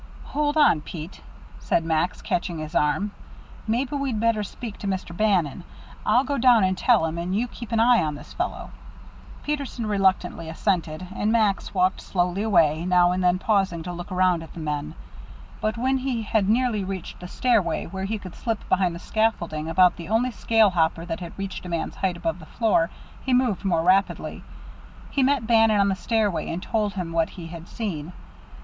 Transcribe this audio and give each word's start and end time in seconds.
"Hold 0.23 0.57
on, 0.57 0.81
Pete," 0.81 1.21
said 1.59 1.85
Max, 1.85 2.23
catching 2.23 2.57
his 2.57 2.73
arm. 2.73 3.11
"Maybe 3.67 3.95
we'd 3.95 4.19
better 4.19 4.41
speak 4.41 4.79
to 4.79 4.87
Mr. 4.87 5.15
Bannon. 5.15 5.63
I'll 6.07 6.23
go 6.23 6.39
down 6.39 6.63
and 6.63 6.75
tell 6.75 7.05
him, 7.05 7.19
and 7.19 7.35
you 7.35 7.47
keep 7.47 7.71
an 7.71 7.79
eye 7.79 8.01
on 8.03 8.15
this 8.15 8.33
fellow." 8.33 8.71
Peterson 9.43 9.85
reluctantly 9.85 10.49
assented, 10.49 11.05
and 11.15 11.31
Max 11.31 11.75
walked 11.75 12.01
slowly 12.01 12.41
away, 12.41 12.83
now 12.83 13.11
and 13.11 13.23
then 13.23 13.37
pausing 13.37 13.83
to 13.83 13.91
look 13.93 14.11
around 14.11 14.41
at 14.41 14.51
the 14.55 14.59
men. 14.59 14.95
But 15.61 15.77
when 15.77 15.99
he 15.99 16.23
had 16.23 16.49
nearly 16.49 16.83
reached 16.83 17.19
the 17.19 17.27
stairway, 17.27 17.85
where 17.85 18.05
he 18.05 18.17
could 18.17 18.33
slip 18.33 18.67
behind 18.69 18.95
the 18.95 18.99
scaffolding 18.99 19.69
about 19.69 19.97
the 19.97 20.09
only 20.09 20.31
scale 20.31 20.71
hopper 20.71 21.05
that 21.05 21.19
had 21.19 21.37
reached 21.37 21.63
a 21.63 21.69
man's 21.69 21.97
height 21.97 22.17
above 22.17 22.39
the 22.39 22.47
floor, 22.47 22.89
he 23.23 23.35
moved 23.35 23.63
more 23.63 23.83
rapidly. 23.83 24.43
He 25.11 25.21
met 25.21 25.45
Bannon 25.45 25.79
on 25.79 25.89
the 25.89 25.95
stairway, 25.95 26.49
and 26.51 26.59
told 26.63 26.93
him 26.95 27.11
what 27.11 27.29
he 27.29 27.45
had 27.45 27.67
seen. 27.67 28.13